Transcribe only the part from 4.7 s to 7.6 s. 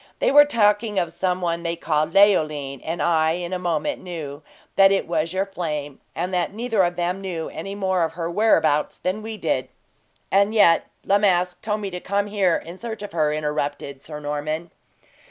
that it was your flame, and that neither of them knew